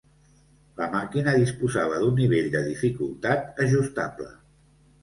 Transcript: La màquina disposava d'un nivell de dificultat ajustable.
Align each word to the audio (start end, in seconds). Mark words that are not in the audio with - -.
La 0.79 0.87
màquina 0.95 1.35
disposava 1.43 2.01
d'un 2.05 2.17
nivell 2.23 2.51
de 2.57 2.65
dificultat 2.71 3.63
ajustable. 3.69 4.35